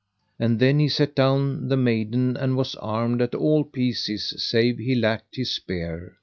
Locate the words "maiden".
1.77-2.35